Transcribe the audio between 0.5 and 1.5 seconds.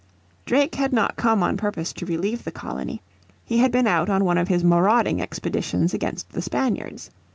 had not come